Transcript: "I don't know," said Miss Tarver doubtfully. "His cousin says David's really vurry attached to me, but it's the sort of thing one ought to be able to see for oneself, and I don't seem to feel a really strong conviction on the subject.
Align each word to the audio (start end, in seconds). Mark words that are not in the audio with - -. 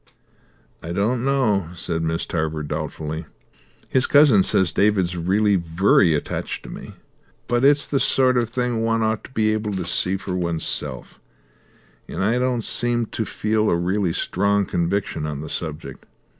"I 0.81 0.93
don't 0.93 1.23
know," 1.23 1.69
said 1.75 2.01
Miss 2.01 2.25
Tarver 2.25 2.63
doubtfully. 2.63 3.27
"His 3.91 4.07
cousin 4.07 4.41
says 4.41 4.71
David's 4.71 5.15
really 5.15 5.57
vurry 5.57 6.15
attached 6.15 6.63
to 6.63 6.71
me, 6.71 6.95
but 7.47 7.63
it's 7.63 7.85
the 7.85 7.99
sort 7.99 8.35
of 8.35 8.49
thing 8.49 8.81
one 8.81 9.03
ought 9.03 9.23
to 9.25 9.31
be 9.31 9.53
able 9.53 9.73
to 9.75 9.85
see 9.85 10.17
for 10.17 10.33
oneself, 10.35 11.19
and 12.07 12.23
I 12.23 12.39
don't 12.39 12.63
seem 12.63 13.05
to 13.13 13.25
feel 13.25 13.69
a 13.69 13.75
really 13.75 14.11
strong 14.11 14.65
conviction 14.65 15.27
on 15.27 15.41
the 15.41 15.49
subject. 15.49 16.07